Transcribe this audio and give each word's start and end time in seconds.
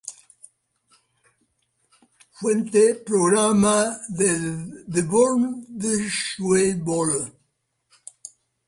Fuente: 2.31 2.95
Programa 3.11 3.99
del 4.09 4.83
The 4.91 5.03
Born 5.03 5.67
This 5.77 6.39
Way 6.39 6.73
Ball. 6.73 7.31